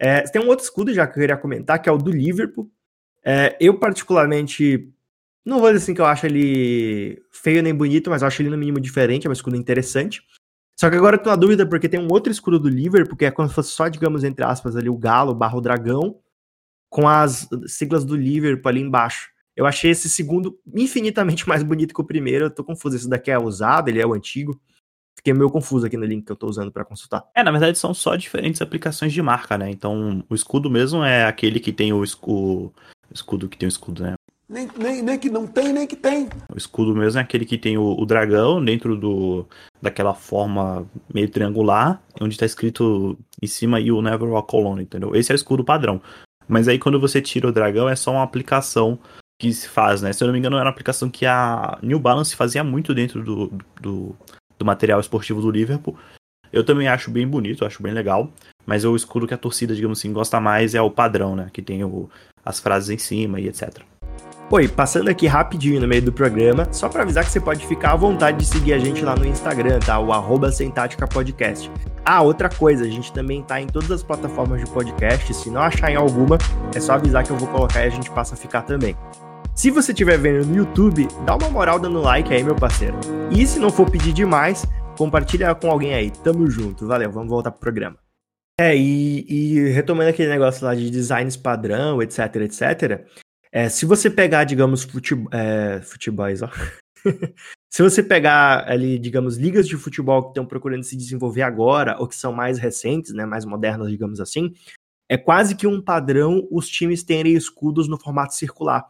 [0.00, 2.68] É, tem um outro escudo já que eu queria comentar, que é o do Liverpool.
[3.24, 4.88] É, eu, particularmente,
[5.46, 8.50] não vou dizer assim que eu acho ele feio nem bonito, mas eu acho ele
[8.50, 10.22] no mínimo diferente, é um escudo interessante.
[10.78, 13.24] Só que agora eu tô na dúvida porque tem um outro escudo do Liverpool, que
[13.24, 16.18] é como se fosse só, digamos, entre aspas, ali o galo barra o dragão,
[16.90, 19.30] com as siglas do Liverpool ali embaixo.
[19.56, 22.46] Eu achei esse segundo infinitamente mais bonito que o primeiro.
[22.46, 22.96] Eu tô confuso.
[22.96, 24.60] Esse daqui é usado, ele é o antigo.
[25.16, 27.24] Fiquei meio confuso aqui no link que eu tô usando para consultar.
[27.34, 29.70] É, na verdade são só diferentes aplicações de marca, né?
[29.70, 32.74] Então o escudo mesmo é aquele que tem o, escudo,
[33.10, 34.14] o escudo que tem o escudo, né?
[34.48, 36.28] Nem, nem, nem que não tem, nem que tem.
[36.52, 39.46] O escudo mesmo é aquele que tem o, o dragão dentro do
[39.82, 45.14] daquela forma meio triangular, onde tá escrito em cima e o Never Walk Alone, entendeu?
[45.14, 46.00] Esse é o escudo padrão.
[46.48, 48.98] Mas aí quando você tira o dragão é só uma aplicação
[49.38, 50.12] que se faz, né?
[50.12, 53.22] Se eu não me engano, era uma aplicação que a New Balance fazia muito dentro
[53.22, 54.16] do, do,
[54.58, 55.98] do material esportivo do Liverpool.
[56.52, 58.32] Eu também acho bem bonito, acho bem legal.
[58.64, 61.50] Mas o escudo que a torcida, digamos assim, gosta mais é o padrão, né?
[61.52, 62.08] Que tem o,
[62.44, 63.82] as frases em cima e etc.
[64.48, 67.92] Oi, passando aqui rapidinho no meio do programa, só para avisar que você pode ficar
[67.92, 69.98] à vontade de seguir a gente lá no Instagram, tá?
[69.98, 70.50] O arroba
[71.12, 71.68] Podcast.
[72.04, 75.34] Ah, outra coisa, a gente também tá em todas as plataformas de podcast.
[75.34, 76.38] Se não achar em alguma,
[76.72, 78.96] é só avisar que eu vou colocar e a gente passa a ficar também.
[79.52, 82.96] Se você estiver vendo no YouTube, dá uma moral dando like aí, meu parceiro.
[83.32, 84.64] E se não for pedir demais,
[84.96, 86.10] compartilha com alguém aí.
[86.10, 86.86] Tamo junto.
[86.86, 87.96] Valeu, vamos voltar pro programa.
[88.60, 93.04] É, e, e retomando aquele negócio lá de designs padrão, etc, etc.
[93.56, 96.50] É, se você pegar, digamos, futebol, é, futebols, ó.
[97.72, 102.06] se você pegar ali, digamos, ligas de futebol que estão procurando se desenvolver agora, ou
[102.06, 104.52] que são mais recentes, né, mais modernas, digamos assim,
[105.08, 108.84] é quase que um padrão os times terem escudos no formato circular.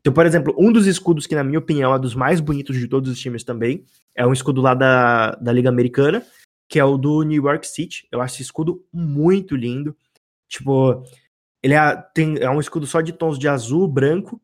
[0.00, 2.86] Então, por exemplo, um dos escudos que, na minha opinião, é dos mais bonitos de
[2.86, 6.22] todos os times também, é um escudo lá da, da Liga Americana,
[6.68, 8.06] que é o do New York City.
[8.12, 9.96] Eu acho esse escudo muito lindo.
[10.46, 11.04] Tipo,
[11.62, 14.40] ele é, tem, é um escudo só de tons de azul, branco,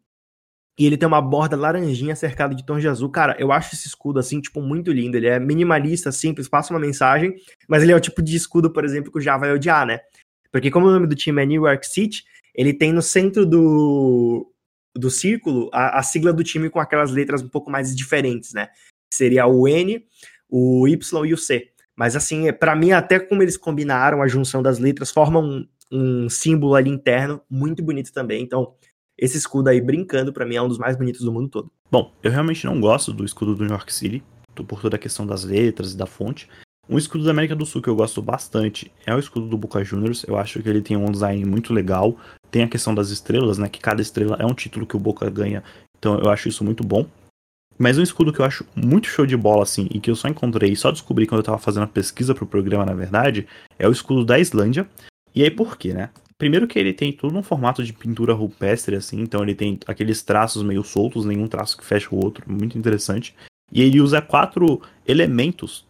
[0.78, 3.10] e ele tem uma borda laranjinha cercada de tons de azul.
[3.10, 5.16] Cara, eu acho esse escudo, assim, tipo, muito lindo.
[5.16, 7.34] Ele é minimalista, simples, passa uma mensagem,
[7.66, 10.00] mas ele é o tipo de escudo, por exemplo, que o Já vai odiar, né?
[10.52, 12.24] Porque como o nome do time é New York City,
[12.54, 14.52] ele tem no centro do,
[14.94, 18.68] do círculo a, a sigla do time com aquelas letras um pouco mais diferentes, né?
[19.12, 20.04] Seria o N,
[20.48, 21.70] o Y e o C.
[21.94, 26.74] Mas assim, para mim, até como eles combinaram a junção das letras, formam um símbolo
[26.74, 28.42] ali interno muito bonito também.
[28.42, 28.74] Então,
[29.18, 31.72] esse escudo aí brincando para mim é um dos mais bonitos do mundo todo.
[31.90, 34.22] Bom, eu realmente não gosto do escudo do New York City,
[34.66, 36.48] por toda a questão das letras e da fonte.
[36.88, 39.82] Um escudo da América do Sul que eu gosto bastante é o escudo do Boca
[39.82, 40.24] Juniors.
[40.24, 42.16] Eu acho que ele tem um design muito legal.
[42.50, 43.68] Tem a questão das estrelas, né?
[43.68, 45.64] Que cada estrela é um título que o Boca ganha.
[45.98, 47.06] Então eu acho isso muito bom.
[47.78, 50.28] Mas um escudo que eu acho muito show de bola, assim, e que eu só
[50.28, 53.46] encontrei e só descobri quando eu tava fazendo a pesquisa pro programa, na verdade,
[53.78, 54.88] é o escudo da Islândia.
[55.36, 56.08] E aí por quê, né?
[56.38, 60.22] Primeiro que ele tem tudo um formato de pintura rupestre, assim, então ele tem aqueles
[60.22, 63.34] traços meio soltos, nenhum traço que fecha o outro, muito interessante.
[63.70, 65.84] E ele usa quatro elementos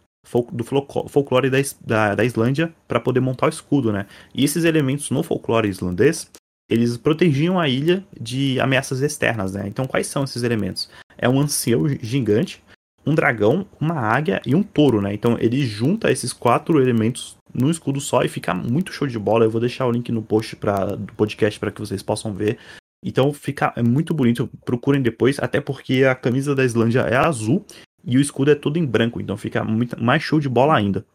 [0.51, 4.05] do folclore da, da, da Islândia para poder montar o escudo, né?
[4.33, 6.29] E esses elementos no folclore islandês,
[6.69, 9.65] eles protegiam a ilha de ameaças externas, né?
[9.67, 10.89] Então quais são esses elementos?
[11.17, 12.61] É um ancião gigante,
[13.07, 15.13] um dragão, uma águia e um touro, né?
[15.13, 19.45] Então ele junta esses quatro elementos num escudo só e fica muito show de bola.
[19.45, 22.57] Eu vou deixar o link no post pra, do podcast para que vocês possam ver.
[23.03, 27.65] Então fica é muito bonito, procurem depois, até porque a camisa da Islândia é azul
[28.03, 31.05] e o escudo é todo em branco, então fica muito mais show de bola ainda.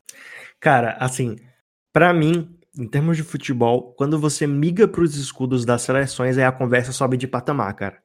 [0.60, 1.36] Cara, assim,
[1.92, 6.44] para mim, em termos de futebol, quando você miga para os escudos das seleções, aí
[6.44, 7.98] a conversa sobe de patamar, cara.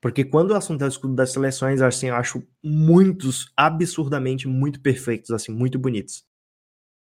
[0.00, 4.80] Porque quando o assunto é o escudo das seleções, assim, eu acho muitos absurdamente muito
[4.80, 6.24] perfeitos, assim, muito bonitos.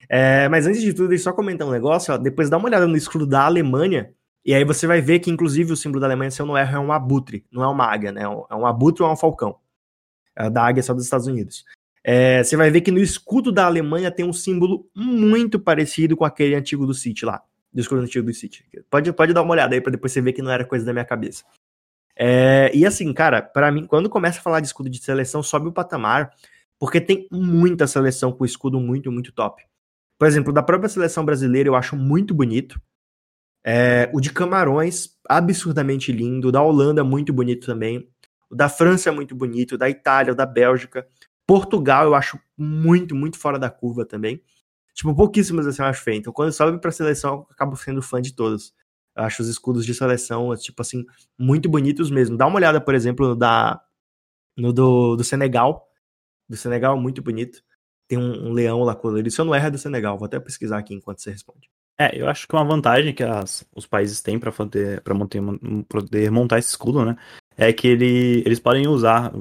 [0.10, 2.68] É, mas antes de tudo, deixa eu só comentar um negócio, ó, depois dá uma
[2.68, 4.14] olhada no escudo da Alemanha,
[4.46, 6.76] e aí você vai ver que, inclusive, o símbolo da Alemanha, se eu não erro,
[6.76, 8.24] é um abutre, não é uma águia, né?
[8.24, 9.58] É um abutre ou é um falcão.
[10.36, 11.64] É da águia só dos Estados Unidos.
[12.04, 16.26] É, você vai ver que no escudo da Alemanha tem um símbolo muito parecido com
[16.26, 17.42] aquele antigo do City lá.
[17.72, 18.66] Do escudo antigo do City.
[18.90, 20.92] Pode, pode dar uma olhada aí para depois você ver que não era coisa da
[20.92, 21.46] minha cabeça.
[22.16, 25.68] É, e assim, cara, para mim, quando começa a falar de escudo de seleção, sobe
[25.68, 26.32] o patamar,
[26.80, 29.64] porque tem muita seleção com escudo muito, muito top.
[30.20, 32.80] Por exemplo, da própria seleção brasileira eu acho muito bonito.
[33.66, 36.50] É, o de Camarões, absurdamente lindo.
[36.50, 38.08] O da Holanda, muito bonito também.
[38.50, 39.76] O da França muito bonito.
[39.76, 41.08] O da Itália, o da Bélgica.
[41.48, 44.42] Portugal eu acho muito, muito fora da curva também.
[44.94, 46.20] Tipo, pouquíssimas assim eu acho feio.
[46.20, 48.74] Então, quando sobe pra seleção, eu acabo sendo fã de todos.
[49.16, 51.06] Acho os escudos de seleção, tipo assim,
[51.38, 52.38] muito bonitos mesmo.
[52.38, 53.82] Dá uma olhada, por exemplo, no, da,
[54.58, 55.88] no do, do Senegal.
[56.50, 57.64] Do Senegal, muito bonito.
[58.08, 59.30] Tem um, um leão lá colorido.
[59.30, 60.18] Se eu não erro, é do Senegal.
[60.18, 61.70] Vou até pesquisar aqui enquanto você responde.
[61.98, 65.40] É, eu acho que uma vantagem que as, os países têm para poder, pra montar,
[65.88, 67.16] poder montar esse escudo, né?
[67.58, 69.32] é que ele, eles podem usar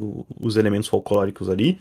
[0.41, 1.81] os elementos folclóricos ali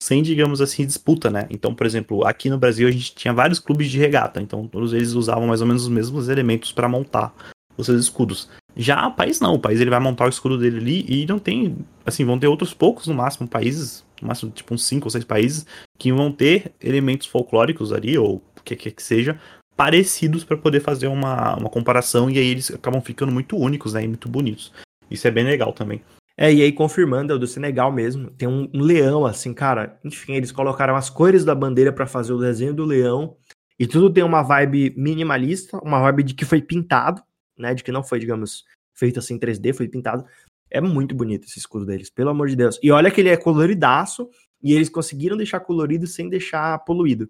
[0.00, 1.46] sem, digamos assim, disputa, né?
[1.50, 4.92] Então, por exemplo, aqui no Brasil a gente tinha vários clubes de regata, então todos
[4.92, 7.34] eles usavam mais ou menos os mesmos elementos para montar
[7.76, 8.48] os seus escudos.
[8.76, 11.38] Já o país não, o país ele vai montar o escudo dele ali e não
[11.38, 15.10] tem, assim, vão ter outros poucos no máximo países, no máximo tipo uns 5 ou
[15.10, 15.66] 6 países,
[15.98, 19.40] que vão ter elementos folclóricos ali, ou o que quer que seja,
[19.76, 24.04] parecidos para poder fazer uma, uma comparação, e aí eles acabam ficando muito únicos, né,
[24.04, 24.72] e muito bonitos.
[25.10, 26.02] Isso é bem legal também.
[26.40, 28.30] É, e aí confirmando, é o do Senegal mesmo.
[28.30, 29.98] Tem um, um leão, assim, cara.
[30.04, 33.36] Enfim, eles colocaram as cores da bandeira para fazer o desenho do leão.
[33.76, 37.20] E tudo tem uma vibe minimalista, uma vibe de que foi pintado,
[37.58, 37.74] né?
[37.74, 40.24] De que não foi, digamos, feito assim em 3D, foi pintado.
[40.70, 42.78] É muito bonito esse escudo deles, pelo amor de Deus.
[42.80, 44.30] E olha que ele é coloridaço
[44.62, 47.28] e eles conseguiram deixar colorido sem deixar poluído.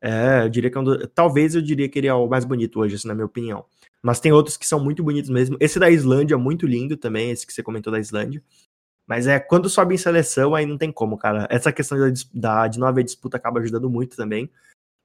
[0.00, 1.06] É, eu diria que é um do...
[1.08, 3.64] talvez eu diria que ele é o mais bonito hoje, assim, na minha opinião.
[4.02, 5.56] Mas tem outros que são muito bonitos mesmo.
[5.60, 8.42] Esse da Islândia é muito lindo também, esse que você comentou da Islândia.
[9.06, 11.48] Mas é quando sobe em seleção, aí não tem como, cara.
[11.50, 14.50] Essa questão da, da, de não haver disputa acaba ajudando muito também.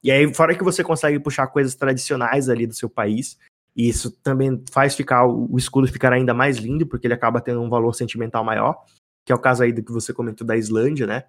[0.04, 3.38] E aí, fora que você consegue puxar coisas tradicionais ali do seu país,
[3.76, 7.62] e isso também faz ficar o escudo ficar ainda mais lindo, porque ele acaba tendo
[7.62, 8.84] um valor sentimental maior,
[9.26, 11.24] que é o caso aí do que você comentou da Islândia, né?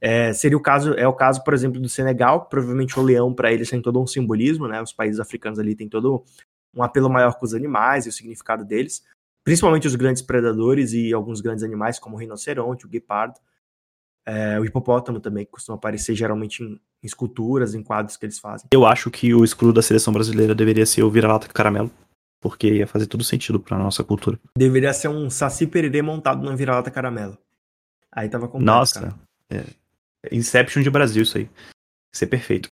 [0.00, 3.52] É, seria o caso, é o caso, por exemplo, do Senegal, provavelmente o leão para
[3.52, 4.80] eles tem todo um simbolismo, né?
[4.80, 6.24] Os países africanos ali tem todo
[6.74, 9.02] um apelo maior com os animais e o significado deles,
[9.44, 13.40] principalmente os grandes predadores e alguns grandes animais como o rinoceronte, o guepardo,
[14.24, 18.38] é, o hipopótamo também, que costuma aparecer geralmente em, em esculturas, em quadros que eles
[18.38, 18.68] fazem.
[18.72, 21.90] Eu acho que o escudo da seleção brasileira deveria ser o vira-lata caramelo,
[22.40, 24.38] porque ia fazer todo sentido pra nossa cultura.
[24.56, 27.38] Deveria ser um saci pererê montado numa vira-lata caramelo.
[28.12, 29.18] Aí tava com Nossa,
[29.50, 29.64] é.
[30.32, 31.48] Inception de Brasil isso aí.
[32.12, 32.68] Isso é perfeito.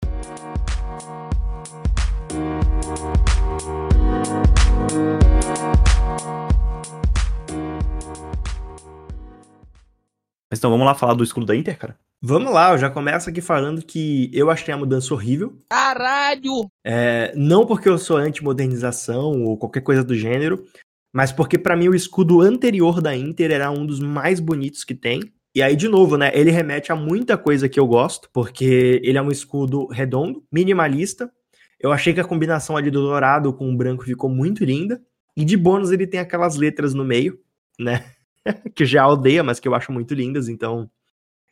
[10.49, 11.97] Mas então vamos lá falar do escudo da Inter, cara?
[12.21, 15.57] Vamos lá, eu já começo aqui falando que eu achei a mudança horrível.
[15.69, 16.69] Caralho!
[16.85, 20.65] É, não porque eu sou anti-modernização ou qualquer coisa do gênero,
[21.13, 24.95] mas porque para mim o escudo anterior da Inter era um dos mais bonitos que
[24.95, 25.33] tem.
[25.55, 26.31] E aí, de novo, né?
[26.33, 31.31] Ele remete a muita coisa que eu gosto, porque ele é um escudo redondo, minimalista.
[31.79, 35.01] Eu achei que a combinação ali do dourado com o branco ficou muito linda.
[35.35, 37.39] E de bônus ele tem aquelas letras no meio,
[37.79, 38.05] né?
[38.75, 40.89] que já odeia, mas que eu acho muito lindas, então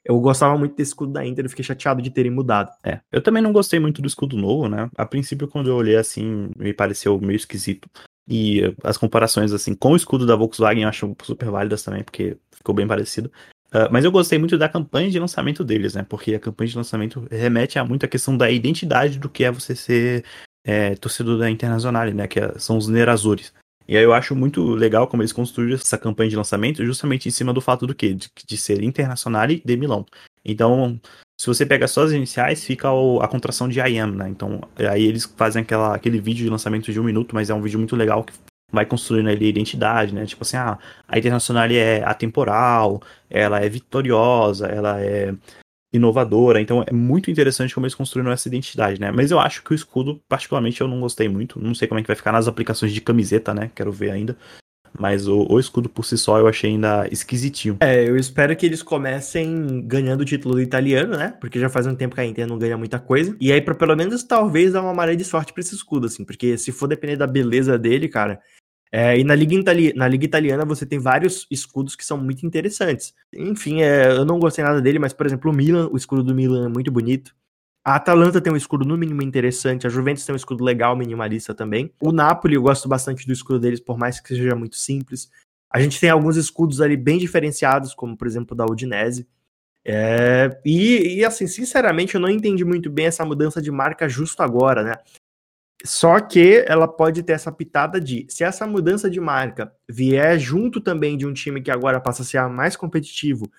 [0.04, 2.72] eu gostava muito desse escudo da Inter e fiquei chateado de terem mudado.
[2.84, 4.90] É, eu também não gostei muito do escudo novo, né?
[4.98, 7.88] A princípio, quando eu olhei assim, me pareceu meio esquisito.
[8.28, 12.38] E as comparações, assim, com o escudo da Volkswagen eu acho super válidas também, porque
[12.52, 13.32] ficou bem parecido.
[13.74, 16.06] Uh, mas eu gostei muito da campanha de lançamento deles, né?
[16.08, 19.52] Porque a campanha de lançamento remete a muito a questão da identidade do que é
[19.52, 20.26] você ser
[20.64, 22.28] é, torcedor da Internacional, né?
[22.28, 23.54] Que é, são os Nerazores.
[23.88, 27.32] E aí eu acho muito legal como eles construíram essa campanha de lançamento justamente em
[27.32, 28.14] cima do fato do quê?
[28.14, 30.06] De, de ser Internacional de Milão.
[30.44, 31.00] Então,
[31.40, 34.30] se você pega só as iniciais, fica o, a contração de I am, né?
[34.30, 37.62] Então, aí eles fazem aquela, aquele vídeo de lançamento de um minuto, mas é um
[37.62, 38.34] vídeo muito legal que
[38.72, 40.26] vai construindo ali a identidade, né?
[40.26, 45.34] Tipo assim, ah, a Internacional é atemporal, ela é vitoriosa, ela é
[45.94, 49.12] inovadora, então é muito interessante como eles construíram essa identidade, né?
[49.12, 51.60] Mas eu acho que o escudo, particularmente, eu não gostei muito.
[51.60, 53.70] Não sei como é que vai ficar nas aplicações de camiseta, né?
[53.76, 54.38] Quero ver ainda.
[54.98, 57.78] Mas o, o, escudo por si só eu achei ainda esquisitinho.
[57.80, 61.34] É, eu espero que eles comecem ganhando o título do italiano, né?
[61.40, 63.36] Porque já faz um tempo que a Inter não ganha muita coisa.
[63.40, 66.26] E aí, pra pelo menos talvez dar uma maré de sorte pra esse escudo, assim.
[66.26, 68.40] Porque se for depender da beleza dele, cara.
[68.94, 72.46] É, e na Liga, Itali na Liga Italiana você tem vários escudos que são muito
[72.46, 73.14] interessantes.
[73.34, 76.36] Enfim, é, eu não gostei nada dele, mas, por exemplo, o Milan, o escudo do
[76.36, 77.34] Milan é muito bonito.
[77.84, 81.54] A Atalanta tem um escudo no mínimo interessante, a Juventus tem um escudo legal, minimalista
[81.54, 81.92] também.
[82.00, 85.32] O Napoli, eu gosto bastante do escudo deles, por mais que seja muito simples.
[85.72, 89.28] A gente tem alguns escudos ali bem diferenciados, como por exemplo da Udinese.
[89.84, 94.44] É, e, e, assim, sinceramente, eu não entendi muito bem essa mudança de marca justo
[94.44, 94.94] agora, né?
[95.84, 100.80] Só que ela pode ter essa pitada de, se essa mudança de marca vier junto
[100.80, 103.52] também de um time que agora passa a ser mais competitivo,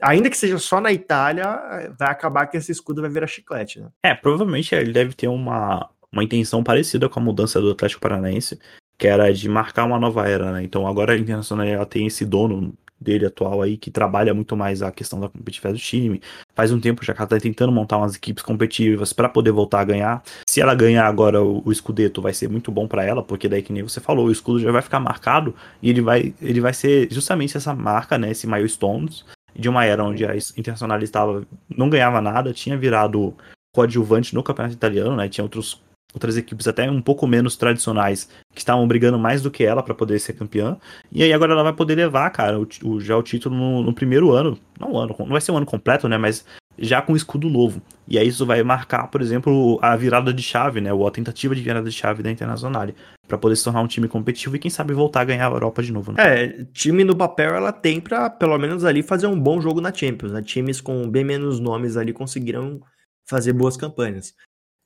[0.00, 3.88] ainda que seja só na Itália, vai acabar que esse escudo vai virar chiclete, né?
[4.02, 8.58] É, provavelmente ele deve ter uma, uma intenção parecida com a mudança do Atlético Paranaense,
[8.98, 10.62] que era de marcar uma nova era, né?
[10.62, 14.82] Então agora a Internacional ela tem esse dono dele atual aí, que trabalha muito mais
[14.82, 16.20] a questão da competitividade do time.
[16.54, 19.80] Faz um tempo já que ela tá tentando montar umas equipes competitivas para poder voltar
[19.80, 20.22] a ganhar.
[20.48, 23.72] Se ela ganhar agora o, o vai ser muito bom para ela, porque daí que
[23.72, 27.08] nem você falou, o escudo já vai ficar marcado e ele vai, ele vai ser
[27.12, 32.20] justamente essa marca, né, esse milestones de uma era onde a Internacional estava não ganhava
[32.20, 33.34] nada, tinha virado
[33.74, 35.28] coadjuvante no campeonato italiano, né?
[35.28, 35.80] Tinha outros,
[36.12, 39.94] outras equipes até um pouco menos tradicionais que estavam brigando mais do que ela para
[39.94, 40.76] poder ser campeã.
[41.10, 43.92] E aí agora ela vai poder levar, cara, o, o já o título no, no,
[43.92, 46.18] primeiro ano, não ano, não vai ser um ano completo, né?
[46.18, 46.44] Mas
[46.78, 47.82] já com escudo novo.
[48.08, 50.92] E aí isso vai marcar, por exemplo, a virada de chave, né?
[50.92, 52.88] Ou a tentativa de virada de chave da Internacional.
[53.26, 55.82] para poder se tornar um time competitivo e quem sabe voltar a ganhar a Europa
[55.82, 56.12] de novo.
[56.12, 56.18] Né?
[56.18, 59.92] É, time no papel ela tem pra pelo menos ali fazer um bom jogo na
[59.92, 60.32] Champions.
[60.32, 60.42] Né?
[60.42, 62.80] Times com bem menos nomes ali conseguiram
[63.24, 64.34] fazer boas campanhas.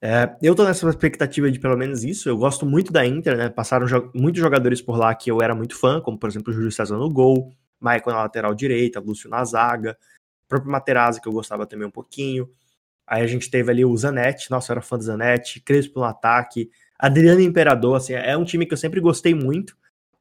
[0.01, 2.29] É, eu tô nessa expectativa de pelo menos isso.
[2.29, 3.49] Eu gosto muito da Inter, né?
[3.49, 6.55] Passaram jo muitos jogadores por lá que eu era muito fã, como por exemplo o
[6.55, 9.97] Júlio César no gol, Michael na lateral direita, Lúcio na zaga,
[10.45, 12.49] o próprio Materazzi, que eu gostava também um pouquinho.
[13.07, 16.07] Aí a gente teve ali o Zanetti, nossa, eu era fã do Zanetti, Crespo no
[16.07, 19.77] ataque, Adriano Imperador, assim, é um time que eu sempre gostei muito.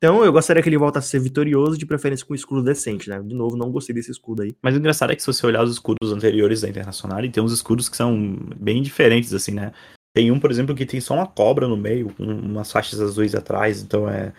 [0.05, 3.19] Então eu gostaria que ele voltasse a ser vitorioso, de preferência com escudo decente, né?
[3.23, 4.55] De novo, não gostei desse escudo aí.
[4.61, 7.51] Mas o engraçado é que se você olhar os escudos anteriores da Internacional, tem uns
[7.51, 9.71] escudos que são bem diferentes, assim, né?
[10.15, 13.33] Tem um, por exemplo, que tem só uma cobra no meio, com umas faixas azuis
[13.33, 14.31] atrás, então é.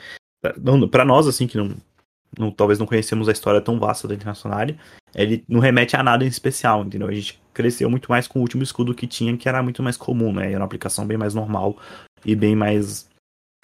[0.89, 1.75] para nós, assim, que não,
[2.39, 4.61] não, talvez não conhecemos a história tão vasta da Internacional,
[5.17, 7.09] ele não remete a nada em especial, entendeu?
[7.09, 9.97] A gente cresceu muito mais com o último escudo que tinha, que era muito mais
[9.97, 10.47] comum, né?
[10.47, 11.77] Era uma aplicação bem mais normal
[12.25, 13.09] e bem mais.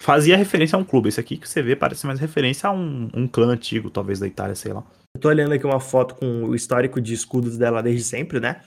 [0.03, 1.07] Fazia referência a um clube.
[1.07, 4.27] Esse aqui que você vê parece mais referência a um, um clã antigo, talvez da
[4.27, 4.85] Itália, sei lá.
[5.15, 8.59] Eu tô olhando aqui uma foto com o histórico de escudos dela desde sempre, né?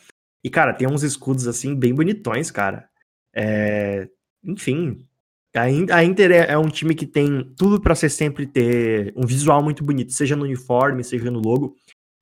[0.42, 2.88] E, cara, tem uns escudos assim bem bonitões, cara.
[3.34, 4.08] É...
[4.42, 5.06] Enfim,
[5.54, 9.62] a Inter é, é um time que tem tudo para ser sempre ter um visual
[9.62, 11.76] muito bonito, seja no uniforme, seja no logo,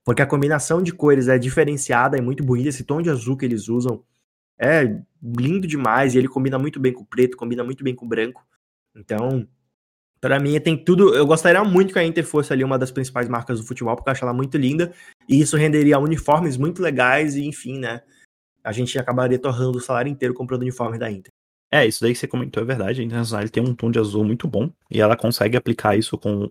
[0.05, 2.68] porque a combinação de cores é diferenciada, é muito bonita.
[2.68, 4.03] Esse tom de azul que eles usam
[4.59, 8.07] é lindo demais e ele combina muito bem com o preto, combina muito bem com
[8.07, 8.44] o branco.
[8.94, 9.46] Então,
[10.20, 11.14] para mim tem tudo.
[11.14, 14.09] Eu gostaria muito que a Inter fosse ali uma das principais marcas do futebol, porque
[14.09, 14.92] eu acho ela muito linda
[15.28, 18.02] e isso renderia uniformes muito legais e enfim, né?
[18.62, 21.30] A gente acabaria torrando o salário inteiro comprando uniforme da Inter.
[21.70, 23.00] É, isso daí que você comentou é verdade.
[23.00, 26.48] A Internacional tem um tom de azul muito bom e ela consegue aplicar isso com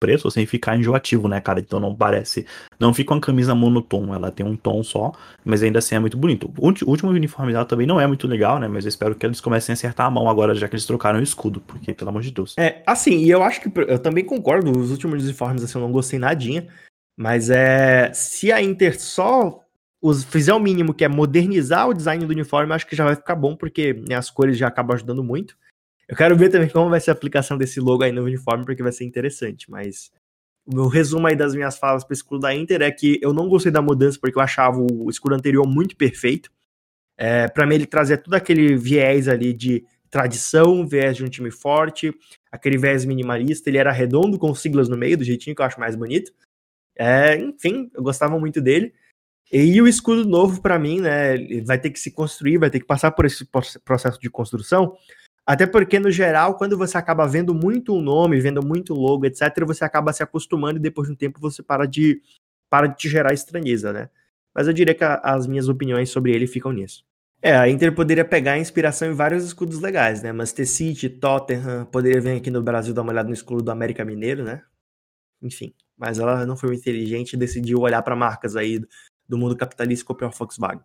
[0.00, 1.60] preto sem ficar enjoativo, né, cara?
[1.60, 2.46] Então não parece.
[2.78, 5.12] Não fica uma camisa monotom, ela tem um tom só,
[5.44, 6.50] mas ainda assim é muito bonito.
[6.58, 8.66] O último uniforme dela também não é muito legal, né?
[8.66, 11.20] Mas eu espero que eles comecem a acertar a mão agora, já que eles trocaram
[11.20, 12.54] o escudo, porque, pelo amor de Deus.
[12.58, 15.92] É, assim, e eu acho que eu também concordo, os últimos uniformes assim eu não
[15.92, 16.66] gostei nadinha,
[17.16, 18.10] mas é.
[18.14, 19.60] Se a Inter só
[20.00, 23.14] os, fizer o mínimo, que é modernizar o design do uniforme, acho que já vai
[23.14, 25.56] ficar bom, porque né, as cores já acabam ajudando muito.
[26.10, 28.82] Eu quero ver também como vai ser a aplicação desse logo aí no uniforme, porque
[28.82, 29.70] vai ser interessante.
[29.70, 30.10] Mas
[30.66, 33.32] o meu resumo aí das minhas falas para o escudo da Inter é que eu
[33.32, 36.50] não gostei da mudança, porque eu achava o escudo anterior muito perfeito.
[37.16, 41.52] É, para mim, ele trazia todo aquele viés ali de tradição, viés de um time
[41.52, 42.12] forte,
[42.50, 43.70] aquele viés minimalista.
[43.70, 46.32] Ele era redondo com siglas no meio, do jeitinho que eu acho mais bonito.
[46.98, 48.92] É, enfim, eu gostava muito dele.
[49.52, 52.86] E o escudo novo, para mim, né, vai ter que se construir, vai ter que
[52.86, 53.46] passar por esse
[53.84, 54.96] processo de construção.
[55.46, 59.64] Até porque, no geral, quando você acaba vendo muito um nome, vendo muito logo, etc.,
[59.66, 62.22] você acaba se acostumando e depois de um tempo você para de,
[62.68, 64.10] para de te gerar estranheza, né?
[64.54, 67.04] Mas eu diria que a, as minhas opiniões sobre ele ficam nisso.
[67.42, 70.30] É, a Inter poderia pegar inspiração em vários escudos legais, né?
[70.30, 74.04] Manchester City, Tottenham, poderia vir aqui no Brasil dar uma olhada no escudo do América
[74.04, 74.62] Mineiro, né?
[75.42, 78.80] Enfim, mas ela não foi inteligente e decidiu olhar para marcas aí
[79.26, 80.84] do mundo capitalista e copiou a Volkswagen.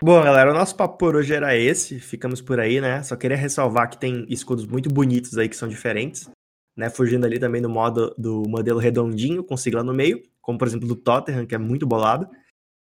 [0.00, 1.98] Bom, galera, o nosso papo por hoje era esse.
[1.98, 3.02] Ficamos por aí, né?
[3.02, 6.30] Só queria ressalvar que tem escudos muito bonitos aí que são diferentes,
[6.76, 6.88] né?
[6.88, 10.86] Fugindo ali também do modo do modelo redondinho com sigla no meio, como por exemplo
[10.86, 12.28] do Tottenham, que é muito bolado.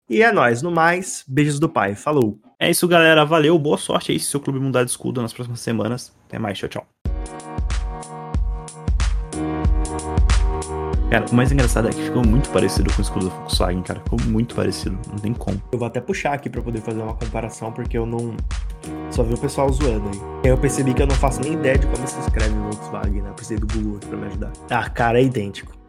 [0.09, 1.94] E é nóis, no mais, beijos do pai.
[1.94, 2.40] Falou.
[2.59, 3.25] É isso, galera.
[3.27, 6.16] Valeu, boa sorte aí se seu clube mudar de escudo nas próximas semanas.
[6.27, 7.12] Até mais, tchau, tchau.
[11.12, 14.01] Cara, o mais engraçado é que ficou muito parecido com o escudo da Volkswagen, cara.
[14.01, 15.62] Ficou muito parecido, não tem como.
[15.70, 18.35] Eu vou até puxar aqui pra poder fazer uma comparação, porque eu não.
[19.11, 20.20] Só vi o pessoal zoando aí.
[20.44, 23.29] Aí eu percebi que eu não faço nem ideia de como se escreve Volkswagen, né?
[23.29, 24.53] Eu precisei do Google pra me ajudar.
[24.70, 25.82] Ah, cara, é idêntico.